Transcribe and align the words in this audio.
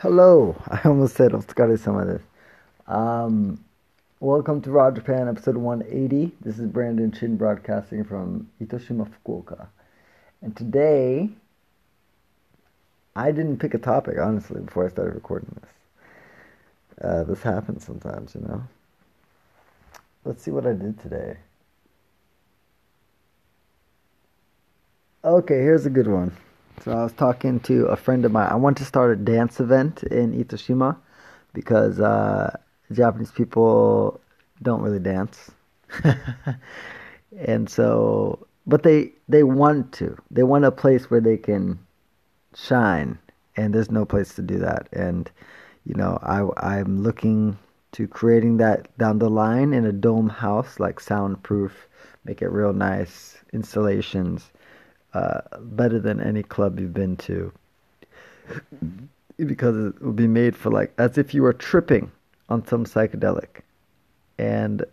Hello. 0.00 0.56
I 0.68 0.80
almost 0.86 1.14
said 1.14 1.32
Otsukare. 1.32 2.22
Um, 2.86 3.62
welcome 4.18 4.62
to 4.62 4.70
Raw 4.70 4.90
Japan, 4.90 5.28
episode 5.28 5.58
180. 5.58 6.32
This 6.40 6.58
is 6.58 6.66
Brandon 6.68 7.12
Chin 7.12 7.36
broadcasting 7.36 8.04
from 8.04 8.48
Itoshima, 8.62 9.12
Fukuoka. 9.26 9.66
And 10.40 10.56
today, 10.56 11.28
I 13.14 13.30
didn't 13.30 13.58
pick 13.58 13.74
a 13.74 13.78
topic, 13.78 14.16
honestly, 14.18 14.62
before 14.62 14.86
I 14.86 14.88
started 14.88 15.16
recording 15.16 15.54
this. 15.60 17.04
Uh, 17.04 17.24
this 17.24 17.42
happens 17.42 17.84
sometimes, 17.84 18.34
you 18.34 18.40
know. 18.40 18.62
Let's 20.24 20.42
see 20.42 20.50
what 20.50 20.66
I 20.66 20.72
did 20.72 20.98
today. 20.98 21.36
Okay, 25.22 25.58
here's 25.58 25.84
a 25.84 25.90
good 25.90 26.08
one. 26.08 26.34
So 26.82 26.92
I 26.92 27.02
was 27.02 27.12
talking 27.12 27.60
to 27.60 27.86
a 27.86 27.96
friend 27.96 28.24
of 28.24 28.32
mine. 28.32 28.48
I 28.50 28.54
want 28.54 28.78
to 28.78 28.86
start 28.86 29.12
a 29.12 29.16
dance 29.16 29.60
event 29.60 30.02
in 30.04 30.32
Itoshima 30.32 30.96
because 31.52 32.00
uh, 32.00 32.56
Japanese 32.90 33.30
people 33.30 34.18
don't 34.62 34.80
really 34.80 34.98
dance, 34.98 35.50
and 37.38 37.68
so 37.68 38.46
but 38.66 38.82
they 38.82 39.12
they 39.28 39.42
want 39.42 39.92
to. 39.94 40.16
They 40.30 40.42
want 40.42 40.64
a 40.64 40.70
place 40.70 41.10
where 41.10 41.20
they 41.20 41.36
can 41.36 41.78
shine, 42.56 43.18
and 43.56 43.74
there's 43.74 43.90
no 43.90 44.06
place 44.06 44.34
to 44.36 44.42
do 44.42 44.58
that. 44.60 44.88
And 44.90 45.30
you 45.84 45.94
know, 45.94 46.18
I 46.22 46.48
I'm 46.56 47.02
looking 47.02 47.58
to 47.92 48.08
creating 48.08 48.56
that 48.56 48.96
down 48.96 49.18
the 49.18 49.28
line 49.28 49.74
in 49.74 49.84
a 49.84 49.92
dome 49.92 50.30
house, 50.30 50.80
like 50.80 50.98
soundproof, 50.98 51.88
make 52.24 52.40
it 52.40 52.48
real 52.48 52.72
nice 52.72 53.36
installations 53.52 54.50
uh, 55.14 55.40
better 55.60 55.98
than 55.98 56.20
any 56.20 56.42
club 56.42 56.78
you've 56.78 56.94
been 56.94 57.16
to. 57.16 57.52
Because 59.38 59.76
it 59.76 60.02
will 60.02 60.12
be 60.12 60.26
made 60.26 60.56
for 60.56 60.70
like 60.70 60.92
as 60.98 61.16
if 61.18 61.34
you 61.34 61.42
were 61.42 61.52
tripping 61.52 62.10
on 62.48 62.66
some 62.66 62.84
psychedelic. 62.84 63.62
And 64.38 64.84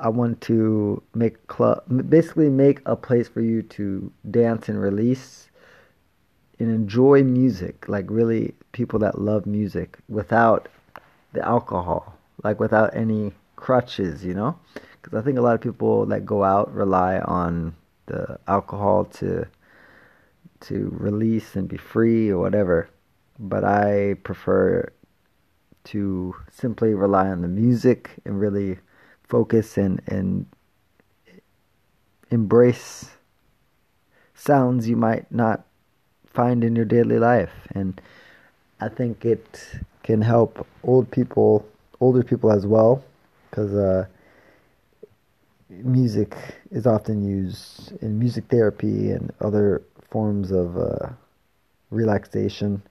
i 0.00 0.08
want 0.08 0.40
to 0.40 1.02
make 1.14 1.46
club 1.46 1.82
basically 2.08 2.48
make 2.48 2.80
a 2.86 2.96
place 2.96 3.28
for 3.28 3.40
you 3.40 3.62
to 3.62 4.10
dance 4.30 4.68
and 4.68 4.80
release 4.80 5.48
and 6.58 6.70
enjoy 6.70 7.22
music 7.22 7.88
like 7.88 8.06
really 8.08 8.54
people 8.72 8.98
that 8.98 9.20
love 9.20 9.46
music 9.46 9.98
without 10.08 10.68
the 11.32 11.46
alcohol 11.46 12.14
like 12.42 12.58
without 12.58 12.94
any 12.94 13.32
crutches 13.56 14.24
you 14.24 14.34
know? 14.34 14.58
Because 15.02 15.18
i 15.18 15.22
think 15.24 15.38
a 15.38 15.42
lot 15.42 15.54
of 15.54 15.60
people 15.60 16.06
that 16.06 16.24
go 16.24 16.44
out 16.44 16.72
rely 16.74 17.18
on 17.20 17.74
the 18.10 18.38
alcohol 18.48 19.04
to 19.04 19.46
to 20.60 20.94
release 20.98 21.56
and 21.56 21.68
be 21.68 21.76
free 21.76 22.28
or 22.28 22.38
whatever. 22.38 22.88
But 23.38 23.64
I 23.64 24.16
prefer 24.22 24.92
to 25.84 26.34
simply 26.50 26.94
rely 26.94 27.28
on 27.28 27.40
the 27.40 27.48
music 27.48 28.10
and 28.24 28.38
really 28.38 28.78
focus 29.22 29.78
and 29.78 30.02
and 30.06 30.46
embrace 32.30 33.10
sounds 34.34 34.88
you 34.88 34.96
might 34.96 35.30
not 35.32 35.64
find 36.26 36.62
in 36.62 36.76
your 36.76 36.84
daily 36.84 37.18
life 37.18 37.66
and 37.74 38.00
I 38.80 38.88
think 38.88 39.24
it 39.24 39.80
can 40.02 40.22
help 40.22 40.66
old 40.84 41.10
people 41.10 41.66
older 42.00 42.22
people 42.22 42.52
as 42.52 42.66
well 42.66 43.02
because 43.50 43.74
uh, 43.74 44.06
music 45.70 46.36
is 46.70 46.86
often 46.86 47.22
used 47.22 47.92
in 48.02 48.18
music 48.18 48.44
therapy 48.48 49.10
and 49.10 49.32
other 49.40 49.82
forms 50.10 50.50
of 50.50 50.76
uh, 50.76 51.08
relaxation. 51.90 52.82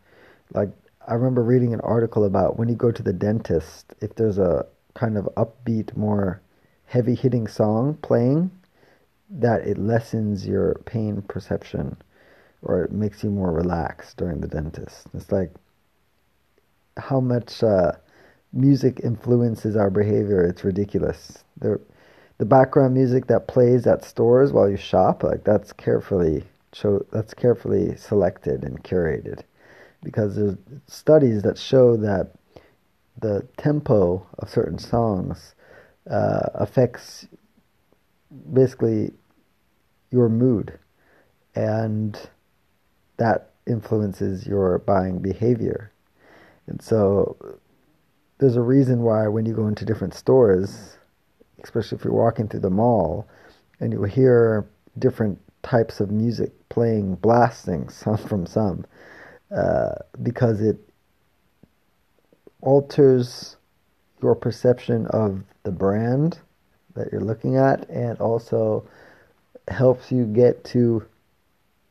Like 0.53 0.69
I 1.07 1.13
remember 1.13 1.43
reading 1.43 1.73
an 1.73 1.81
article 1.81 2.25
about 2.25 2.57
when 2.57 2.69
you 2.69 2.75
go 2.75 2.91
to 2.91 3.03
the 3.03 3.13
dentist, 3.13 3.93
if 4.01 4.15
there's 4.15 4.37
a 4.37 4.65
kind 4.93 5.17
of 5.17 5.25
upbeat, 5.37 5.95
more 5.95 6.41
heavy 6.85 7.15
hitting 7.15 7.47
song 7.47 7.95
playing, 8.01 8.51
that 9.29 9.61
it 9.61 9.77
lessens 9.77 10.47
your 10.47 10.75
pain 10.85 11.21
perception 11.23 11.97
or 12.61 12.83
it 12.83 12.91
makes 12.91 13.23
you 13.23 13.29
more 13.29 13.51
relaxed 13.51 14.17
during 14.17 14.41
the 14.41 14.47
dentist. 14.47 15.07
It's 15.13 15.31
like 15.31 15.51
how 16.97 17.19
much 17.19 17.63
uh, 17.63 17.93
music 18.51 18.99
influences 19.03 19.75
our 19.75 19.89
behavior. 19.89 20.43
It's 20.43 20.63
ridiculous. 20.63 21.43
There, 21.57 21.79
the 22.39 22.45
background 22.45 22.93
music 22.95 23.27
that 23.27 23.47
plays 23.47 23.85
at 23.85 24.03
stores 24.03 24.51
while 24.51 24.69
you 24.69 24.77
shop, 24.77 25.23
like 25.23 25.43
that's 25.43 25.71
carefully 25.73 26.43
cho- 26.71 27.05
that's 27.11 27.33
carefully 27.33 27.95
selected 27.95 28.63
and 28.63 28.83
curated, 28.83 29.41
because 30.01 30.35
there's 30.35 30.55
studies 30.87 31.43
that 31.43 31.57
show 31.57 31.95
that 31.97 32.31
the 33.19 33.45
tempo 33.57 34.25
of 34.39 34.49
certain 34.49 34.79
songs 34.79 35.53
uh, 36.09 36.49
affects 36.55 37.27
basically 38.53 39.11
your 40.11 40.29
mood, 40.29 40.79
and 41.55 42.29
that 43.17 43.51
influences 43.67 44.47
your 44.47 44.79
buying 44.79 45.19
behavior. 45.19 45.91
And 46.67 46.81
so 46.81 47.35
there's 48.37 48.55
a 48.55 48.61
reason 48.61 49.01
why 49.01 49.27
when 49.27 49.45
you 49.45 49.53
go 49.53 49.67
into 49.67 49.83
different 49.83 50.13
stores, 50.13 50.98
especially 51.63 51.97
if 51.97 52.03
you're 52.03 52.13
walking 52.13 52.47
through 52.47 52.61
the 52.61 52.69
mall 52.69 53.27
and 53.79 53.93
you 53.93 54.03
hear 54.03 54.65
different 54.97 55.39
types 55.63 55.99
of 55.99 56.11
music 56.11 56.51
playing, 56.69 57.15
blasting 57.15 57.89
some 57.89 58.17
from 58.17 58.45
some, 58.45 58.85
uh, 59.55 59.95
because 60.21 60.61
it 60.61 60.77
alters 62.61 63.55
your 64.21 64.35
perception 64.35 65.07
of 65.07 65.43
the 65.63 65.71
brand 65.71 66.39
that 66.95 67.11
you're 67.11 67.21
looking 67.21 67.55
at 67.55 67.87
and 67.89 68.19
also 68.19 68.85
helps 69.69 70.11
you 70.11 70.25
get 70.25 70.63
to 70.63 71.05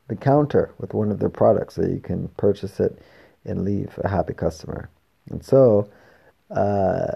the 0.07 0.15
counter 0.15 0.71
with 0.79 0.93
one 0.93 1.11
of 1.11 1.19
their 1.19 1.29
products 1.29 1.75
so 1.75 1.83
you 1.83 1.99
can 1.99 2.27
purchase 2.29 2.79
it 2.79 2.99
and 3.45 3.63
leave 3.63 3.97
a 4.03 4.07
happy 4.07 4.33
customer. 4.33 4.89
And 5.29 5.43
so, 5.43 5.89
uh, 6.51 7.15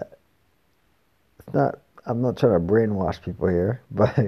it's 1.38 1.54
not 1.54 1.78
I'm 2.06 2.20
not 2.20 2.36
trying 2.36 2.54
to 2.54 2.72
brainwash 2.72 3.22
people 3.22 3.48
here, 3.48 3.82
but 3.90 4.18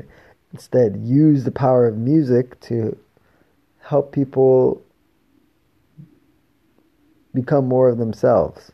instead 0.52 0.96
use 1.02 1.44
the 1.44 1.50
power 1.50 1.86
of 1.86 1.96
music 1.96 2.58
to 2.60 2.96
help 3.80 4.12
people 4.12 4.82
become 7.34 7.66
more 7.66 7.88
of 7.88 7.98
themselves. 7.98 8.72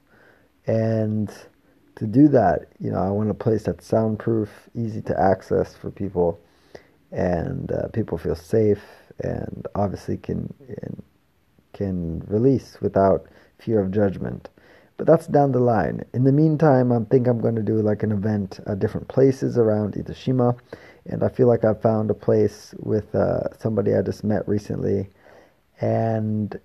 And 0.66 1.30
to 1.96 2.06
do 2.06 2.28
that, 2.28 2.68
you 2.78 2.90
know, 2.90 2.98
I 2.98 3.10
want 3.10 3.30
a 3.30 3.34
place 3.34 3.64
that's 3.64 3.86
soundproof, 3.86 4.48
easy 4.74 5.02
to 5.02 5.20
access 5.20 5.74
for 5.74 5.90
people, 5.90 6.40
and 7.10 7.70
uh, 7.72 7.88
people 7.88 8.16
feel 8.16 8.36
safe 8.36 8.82
and 9.20 9.66
obviously 9.74 10.16
can 10.16 10.52
can 11.72 12.20
release 12.26 12.78
without 12.80 13.26
fear 13.58 13.80
of 13.80 13.90
judgment. 13.90 14.48
But 14.96 15.06
that's 15.06 15.26
down 15.26 15.52
the 15.52 15.60
line. 15.60 16.04
In 16.12 16.24
the 16.24 16.32
meantime, 16.32 16.92
I 16.92 17.00
think 17.10 17.26
I'm 17.26 17.40
going 17.40 17.56
to 17.56 17.62
do 17.62 17.80
like 17.80 18.02
an 18.02 18.12
event 18.12 18.60
at 18.66 18.78
different 18.78 19.08
places 19.08 19.58
around 19.58 19.94
Itoshima. 19.94 20.58
And 21.06 21.24
I 21.24 21.28
feel 21.28 21.48
like 21.48 21.64
I 21.64 21.74
found 21.74 22.10
a 22.10 22.14
place 22.14 22.74
with 22.78 23.14
uh, 23.14 23.56
somebody 23.58 23.94
I 23.94 24.02
just 24.02 24.22
met 24.22 24.46
recently. 24.46 25.08
And 25.80 26.58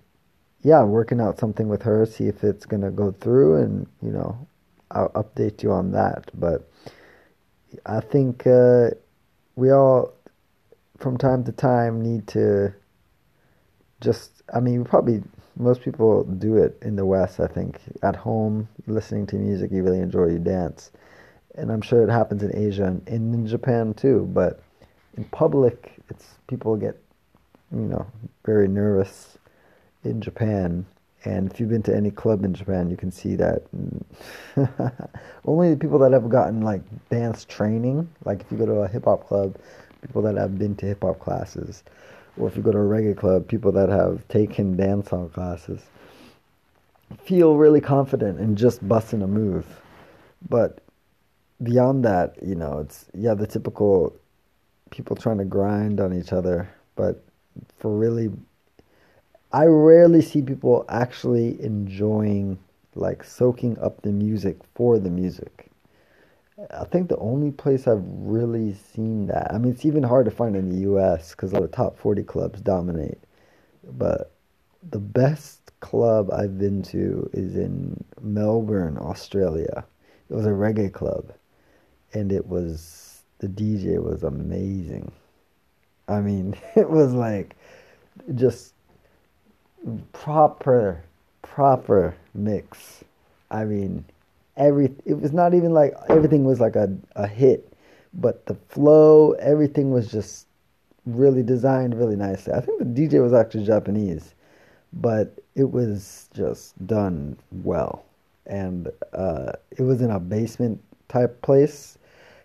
yeah, 0.62 0.82
working 0.84 1.20
out 1.20 1.38
something 1.38 1.68
with 1.68 1.82
her, 1.82 2.06
see 2.06 2.28
if 2.28 2.44
it's 2.44 2.66
going 2.66 2.82
to 2.82 2.90
go 2.90 3.12
through. 3.12 3.62
And, 3.62 3.86
you 4.02 4.12
know, 4.12 4.46
I'll 4.90 5.10
update 5.10 5.62
you 5.62 5.72
on 5.72 5.92
that. 5.92 6.30
But 6.34 6.70
I 7.86 8.00
think 8.00 8.46
uh, 8.46 8.90
we 9.56 9.72
all, 9.72 10.12
from 10.98 11.16
time 11.18 11.44
to 11.44 11.52
time, 11.52 12.02
need 12.02 12.28
to 12.28 12.74
just, 14.00 14.42
I 14.54 14.60
mean, 14.60 14.82
we 14.82 14.88
probably 14.88 15.22
most 15.58 15.82
people 15.82 16.24
do 16.24 16.56
it 16.56 16.78
in 16.82 16.96
the 16.96 17.04
West, 17.04 17.40
I 17.40 17.46
think. 17.46 17.80
At 18.02 18.16
home, 18.16 18.68
listening 18.86 19.26
to 19.28 19.36
music 19.36 19.70
you 19.72 19.82
really 19.82 20.00
enjoy, 20.00 20.26
you 20.26 20.38
dance. 20.38 20.92
And 21.56 21.72
I'm 21.72 21.82
sure 21.82 22.02
it 22.02 22.10
happens 22.10 22.42
in 22.42 22.56
Asia 22.56 22.84
and 22.84 23.06
in 23.08 23.46
Japan 23.46 23.92
too, 23.92 24.28
but 24.32 24.62
in 25.16 25.24
public, 25.24 25.94
it's 26.08 26.36
people 26.46 26.76
get, 26.76 26.96
you 27.72 27.80
know, 27.80 28.06
very 28.44 28.68
nervous 28.68 29.36
in 30.04 30.20
Japan. 30.20 30.86
And 31.24 31.50
if 31.50 31.58
you've 31.58 31.68
been 31.68 31.82
to 31.82 31.96
any 31.96 32.12
club 32.12 32.44
in 32.44 32.54
Japan, 32.54 32.88
you 32.88 32.96
can 32.96 33.10
see 33.10 33.34
that 33.34 33.62
only 35.44 35.70
the 35.70 35.76
people 35.76 35.98
that 35.98 36.12
have 36.12 36.28
gotten 36.28 36.60
like 36.60 36.82
dance 37.10 37.44
training, 37.44 38.08
like 38.24 38.42
if 38.42 38.52
you 38.52 38.56
go 38.56 38.66
to 38.66 38.82
a 38.82 38.88
hip 38.88 39.06
hop 39.06 39.26
club, 39.26 39.56
people 40.02 40.22
that 40.22 40.36
have 40.36 40.56
been 40.56 40.76
to 40.76 40.86
hip 40.86 41.02
hop 41.02 41.18
classes, 41.18 41.82
or 42.38 42.48
if 42.48 42.56
you 42.56 42.62
go 42.62 42.72
to 42.72 42.78
a 42.78 42.82
reggae 42.82 43.16
club, 43.16 43.48
people 43.48 43.72
that 43.72 43.88
have 43.88 44.26
taken 44.28 44.76
dancehall 44.76 45.32
classes 45.32 45.82
feel 47.24 47.56
really 47.56 47.80
confident 47.80 48.38
in 48.38 48.56
just 48.56 48.86
busting 48.86 49.22
a 49.22 49.26
move. 49.26 49.66
But 50.48 50.80
beyond 51.62 52.04
that, 52.04 52.36
you 52.42 52.54
know, 52.54 52.78
it's 52.78 53.06
yeah, 53.14 53.34
the 53.34 53.46
typical 53.46 54.14
people 54.90 55.16
trying 55.16 55.38
to 55.38 55.44
grind 55.44 56.00
on 56.00 56.14
each 56.14 56.32
other, 56.32 56.68
but 56.96 57.22
for 57.78 57.96
really 57.96 58.30
I 59.52 59.64
rarely 59.64 60.20
see 60.20 60.42
people 60.42 60.84
actually 60.88 61.62
enjoying 61.62 62.58
like 62.94 63.24
soaking 63.24 63.78
up 63.78 64.02
the 64.02 64.12
music 64.12 64.58
for 64.74 64.98
the 64.98 65.10
music. 65.10 65.67
I 66.74 66.84
think 66.84 67.08
the 67.08 67.18
only 67.18 67.52
place 67.52 67.86
I've 67.86 68.02
really 68.04 68.74
seen 68.74 69.26
that, 69.28 69.52
I 69.52 69.58
mean, 69.58 69.72
it's 69.72 69.84
even 69.86 70.02
hard 70.02 70.24
to 70.24 70.30
find 70.30 70.56
in 70.56 70.68
the 70.70 70.90
US 70.90 71.30
because 71.30 71.54
all 71.54 71.60
the 71.62 71.68
top 71.68 71.96
40 71.98 72.24
clubs 72.24 72.60
dominate. 72.60 73.18
But 73.84 74.32
the 74.90 74.98
best 74.98 75.70
club 75.80 76.32
I've 76.32 76.58
been 76.58 76.82
to 76.84 77.30
is 77.32 77.54
in 77.56 78.02
Melbourne, 78.20 78.98
Australia. 78.98 79.84
It 80.28 80.34
was 80.34 80.46
a 80.46 80.50
reggae 80.50 80.92
club. 80.92 81.32
And 82.12 82.32
it 82.32 82.46
was, 82.46 83.22
the 83.38 83.48
DJ 83.48 84.02
was 84.02 84.24
amazing. 84.24 85.12
I 86.08 86.20
mean, 86.20 86.56
it 86.74 86.90
was 86.90 87.12
like 87.12 87.54
just 88.34 88.74
proper, 90.12 91.04
proper 91.42 92.16
mix. 92.34 93.04
I 93.48 93.64
mean, 93.64 94.04
every 94.58 94.94
it 95.06 95.14
was 95.14 95.32
not 95.32 95.54
even 95.54 95.72
like 95.72 95.94
everything 96.10 96.44
was 96.44 96.60
like 96.60 96.76
a, 96.76 96.94
a 97.16 97.26
hit, 97.26 97.72
but 98.12 98.44
the 98.46 98.54
flow, 98.54 99.32
everything 99.32 99.90
was 99.90 100.10
just 100.10 100.46
really 101.06 101.42
designed 101.42 101.96
really 101.96 102.16
nicely. 102.16 102.52
I 102.52 102.60
think 102.60 102.78
the 102.78 102.84
DJ 102.84 103.22
was 103.22 103.32
actually 103.32 103.64
Japanese, 103.64 104.34
but 104.92 105.38
it 105.54 105.70
was 105.70 106.28
just 106.34 106.86
done 106.86 107.38
well. 107.62 108.04
And 108.46 108.90
uh, 109.12 109.52
it 109.70 109.82
was 109.82 110.00
in 110.00 110.10
a 110.10 110.20
basement 110.20 110.82
type 111.08 111.40
place. 111.42 111.98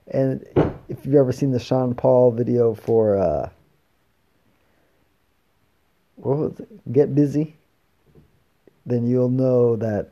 And 0.08 0.46
if 0.90 1.06
you've 1.06 1.16
ever 1.16 1.32
seen 1.32 1.52
the 1.52 1.60
Sean 1.60 1.94
Paul 1.96 2.32
video 2.32 2.74
for 2.74 3.18
uh, 3.18 3.50
what 6.18 6.38
was 6.38 6.60
it? 6.60 6.94
Get 6.94 7.16
Busy, 7.16 7.56
then 8.86 9.08
you'll 9.08 9.30
know 9.30 9.76
that 9.78 10.12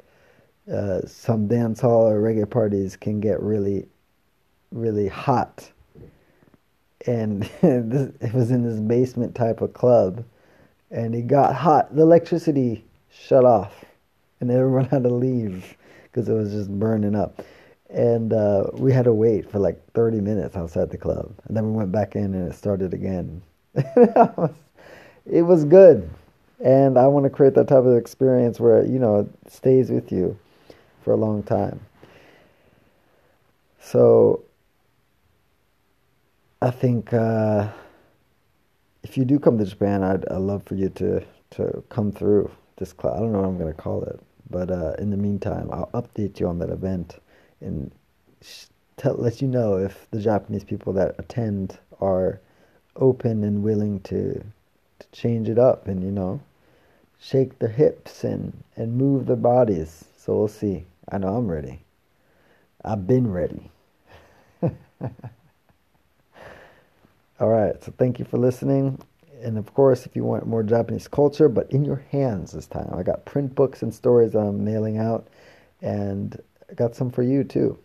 uh, 0.69 1.01
some 1.05 1.47
dance 1.47 1.81
hall 1.81 2.07
or 2.07 2.21
reggae 2.21 2.49
parties 2.49 2.95
can 2.95 3.19
get 3.19 3.41
really, 3.41 3.87
really 4.71 5.07
hot. 5.07 5.69
And 7.07 7.43
this, 7.61 8.11
it 8.21 8.33
was 8.33 8.51
in 8.51 8.63
this 8.63 8.79
basement 8.79 9.33
type 9.33 9.61
of 9.61 9.73
club, 9.73 10.23
and 10.91 11.15
it 11.15 11.27
got 11.27 11.55
hot. 11.55 11.95
The 11.95 12.03
electricity 12.03 12.83
shut 13.09 13.45
off, 13.45 13.85
and 14.39 14.51
everyone 14.51 14.85
had 14.85 15.03
to 15.03 15.09
leave 15.09 15.75
because 16.03 16.29
it 16.29 16.33
was 16.33 16.51
just 16.51 16.69
burning 16.69 17.15
up. 17.15 17.43
And 17.89 18.31
uh, 18.31 18.67
we 18.73 18.93
had 18.93 19.05
to 19.05 19.13
wait 19.13 19.49
for 19.49 19.59
like 19.59 19.81
30 19.93 20.21
minutes 20.21 20.55
outside 20.55 20.89
the 20.89 20.97
club, 20.97 21.33
and 21.45 21.57
then 21.57 21.71
we 21.71 21.77
went 21.77 21.91
back 21.91 22.15
in, 22.15 22.33
and 22.33 22.51
it 22.51 22.55
started 22.55 22.93
again. 22.93 23.41
it 23.75 25.41
was 25.41 25.65
good, 25.65 26.09
and 26.63 26.97
I 26.97 27.07
want 27.07 27.25
to 27.25 27.29
create 27.29 27.55
that 27.55 27.67
type 27.67 27.83
of 27.83 27.97
experience 27.97 28.59
where 28.59 28.85
you 28.85 28.99
know 28.99 29.19
it 29.19 29.51
stays 29.51 29.89
with 29.89 30.11
you 30.11 30.37
for 31.03 31.11
a 31.11 31.17
long 31.17 31.43
time. 31.43 31.79
So 33.79 34.43
I 36.61 36.69
think 36.69 37.11
uh, 37.13 37.67
if 39.03 39.17
you 39.17 39.25
do 39.25 39.39
come 39.39 39.57
to 39.57 39.65
Japan, 39.65 40.03
I'd, 40.03 40.27
I'd 40.29 40.37
love 40.37 40.63
for 40.63 40.75
you 40.75 40.89
to, 40.89 41.25
to 41.51 41.83
come 41.89 42.11
through 42.11 42.51
this 42.77 42.93
class. 42.93 43.15
I 43.15 43.19
don't 43.19 43.31
know 43.31 43.39
what 43.39 43.47
I'm 43.47 43.57
going 43.57 43.73
to 43.73 43.81
call 43.81 44.03
it, 44.03 44.19
but 44.49 44.69
uh, 44.69 44.93
in 44.99 45.09
the 45.09 45.17
meantime, 45.17 45.69
I'll 45.71 45.89
update 45.93 46.39
you 46.39 46.47
on 46.47 46.59
that 46.59 46.69
event 46.69 47.19
and 47.61 47.91
let 49.03 49.41
you 49.41 49.47
know 49.47 49.77
if 49.77 50.07
the 50.11 50.21
Japanese 50.21 50.63
people 50.63 50.93
that 50.93 51.15
attend 51.17 51.79
are 51.99 52.39
open 52.95 53.43
and 53.43 53.63
willing 53.63 53.99
to, 54.01 54.43
to 54.99 55.07
change 55.11 55.49
it 55.49 55.57
up 55.57 55.87
and, 55.87 56.03
you 56.03 56.11
know, 56.11 56.39
shake 57.19 57.57
their 57.59 57.69
hips 57.69 58.23
and, 58.23 58.63
and 58.75 58.95
move 58.95 59.25
their 59.25 59.35
bodies. 59.35 60.05
So 60.17 60.37
we'll 60.37 60.47
see. 60.47 60.85
I 61.09 61.17
know 61.17 61.35
I'm 61.35 61.47
ready. 61.47 61.83
I've 62.83 63.07
been 63.07 63.31
ready. 63.31 63.71
All 67.39 67.49
right, 67.49 67.81
so 67.83 67.93
thank 67.97 68.19
you 68.19 68.25
for 68.25 68.37
listening. 68.37 68.99
And 69.41 69.57
of 69.57 69.73
course, 69.73 70.05
if 70.05 70.15
you 70.15 70.23
want 70.23 70.45
more 70.45 70.63
Japanese 70.63 71.07
culture, 71.07 71.49
but 71.49 71.71
in 71.71 71.83
your 71.83 72.03
hands 72.11 72.51
this 72.51 72.67
time, 72.67 72.93
I 72.95 73.03
got 73.03 73.25
print 73.25 73.55
books 73.55 73.81
and 73.81 73.93
stories 73.93 74.35
I'm 74.35 74.63
mailing 74.63 74.97
out, 74.99 75.27
and 75.81 76.39
I 76.69 76.73
got 76.75 76.95
some 76.95 77.09
for 77.09 77.23
you 77.23 77.43
too. 77.43 77.79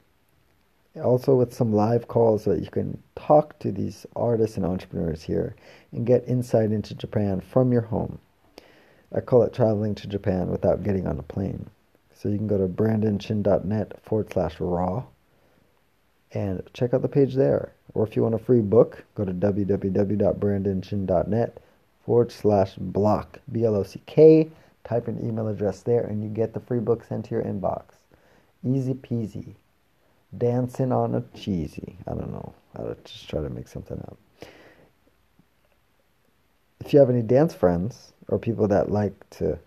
Also, 1.02 1.34
with 1.34 1.52
some 1.52 1.72
live 1.72 2.08
calls 2.08 2.44
so 2.44 2.54
that 2.54 2.62
you 2.62 2.70
can 2.70 3.02
talk 3.14 3.58
to 3.58 3.70
these 3.70 4.06
artists 4.16 4.56
and 4.56 4.64
entrepreneurs 4.64 5.22
here 5.22 5.54
and 5.92 6.06
get 6.06 6.26
insight 6.26 6.72
into 6.72 6.94
Japan 6.94 7.40
from 7.40 7.72
your 7.72 7.82
home. 7.82 8.18
I 9.14 9.20
call 9.20 9.42
it 9.42 9.52
traveling 9.52 9.94
to 9.96 10.06
Japan 10.06 10.48
without 10.48 10.82
getting 10.82 11.06
on 11.06 11.18
a 11.18 11.22
plane. 11.22 11.68
So 12.16 12.30
you 12.30 12.38
can 12.38 12.46
go 12.46 12.56
to 12.56 12.66
brandonchin.net 12.66 14.02
forward 14.02 14.32
slash 14.32 14.58
raw 14.58 15.04
and 16.32 16.62
check 16.72 16.94
out 16.94 17.02
the 17.02 17.08
page 17.08 17.34
there. 17.34 17.74
Or 17.92 18.06
if 18.06 18.16
you 18.16 18.22
want 18.22 18.34
a 18.34 18.38
free 18.38 18.62
book, 18.62 19.04
go 19.14 19.26
to 19.26 19.32
www.brandonchin.net 19.32 21.58
forward 22.04 22.32
slash 22.32 22.74
block, 22.76 23.38
B 23.52 23.64
L 23.64 23.76
O 23.76 23.82
C 23.82 24.00
K. 24.06 24.50
Type 24.84 25.08
an 25.08 25.18
email 25.26 25.48
address 25.48 25.82
there 25.82 26.04
and 26.04 26.22
you 26.22 26.28
get 26.28 26.54
the 26.54 26.60
free 26.60 26.78
book 26.78 27.04
sent 27.04 27.24
to 27.26 27.34
your 27.34 27.42
inbox. 27.42 27.82
Easy 28.64 28.94
peasy. 28.94 29.56
Dancing 30.36 30.92
on 30.92 31.14
a 31.14 31.22
cheesy. 31.36 31.96
I 32.06 32.12
don't 32.12 32.32
know. 32.32 32.54
I'll 32.76 32.96
just 33.04 33.28
try 33.28 33.42
to 33.42 33.50
make 33.50 33.68
something 33.68 33.98
up. 33.98 34.16
If 36.80 36.92
you 36.92 36.98
have 37.00 37.10
any 37.10 37.22
dance 37.22 37.54
friends 37.54 38.12
or 38.28 38.38
people 38.38 38.68
that 38.68 38.90
like 38.90 39.28
to 39.30 39.58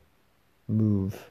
move 0.67 1.29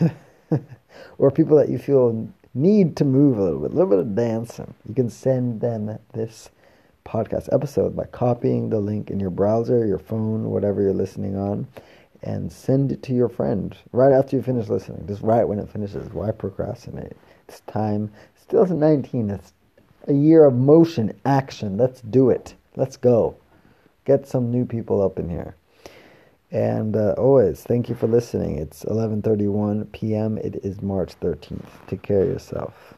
or 1.18 1.30
people 1.30 1.56
that 1.56 1.68
you 1.68 1.78
feel 1.78 2.28
need 2.54 2.96
to 2.96 3.04
move 3.04 3.38
a 3.38 3.42
little 3.42 3.60
bit, 3.60 3.70
a 3.70 3.74
little 3.74 3.90
bit 3.90 3.98
of 3.98 4.14
dancing, 4.14 4.74
you 4.86 4.94
can 4.94 5.08
send 5.08 5.60
them 5.60 5.98
this 6.12 6.50
podcast 7.04 7.52
episode 7.52 7.96
by 7.96 8.04
copying 8.04 8.70
the 8.70 8.78
link 8.78 9.10
in 9.10 9.18
your 9.18 9.30
browser, 9.30 9.86
your 9.86 9.98
phone, 9.98 10.50
whatever 10.50 10.82
you're 10.82 10.92
listening 10.92 11.36
on, 11.36 11.66
and 12.22 12.52
send 12.52 12.92
it 12.92 13.02
to 13.02 13.12
your 13.12 13.28
friend 13.28 13.76
right 13.92 14.12
after 14.12 14.36
you 14.36 14.42
finish 14.42 14.68
listening. 14.68 15.04
Just 15.06 15.22
right 15.22 15.44
when 15.44 15.58
it 15.58 15.68
finishes. 15.68 16.12
Why 16.12 16.30
procrastinate? 16.30 17.16
It's 17.48 17.60
time. 17.60 18.12
It's 18.36 18.46
2019. 18.46 19.30
It's 19.30 19.52
a 20.06 20.12
year 20.12 20.44
of 20.44 20.54
motion, 20.54 21.18
action. 21.24 21.76
Let's 21.76 22.00
do 22.02 22.30
it. 22.30 22.54
Let's 22.76 22.96
go. 22.96 23.36
Get 24.04 24.26
some 24.26 24.50
new 24.50 24.64
people 24.64 25.02
up 25.02 25.18
in 25.18 25.28
here. 25.28 25.56
And 26.52 26.96
uh, 26.96 27.14
always, 27.18 27.62
thank 27.62 27.88
you 27.90 27.96
for 27.96 28.08
listening. 28.08 28.58
It's 28.58 28.84
11:31 28.84 29.92
p.m. 29.92 30.38
It 30.38 30.56
is 30.64 30.82
March 30.82 31.18
13th. 31.20 31.66
Take 31.88 32.02
care 32.02 32.22
of 32.22 32.28
yourself. 32.28 32.94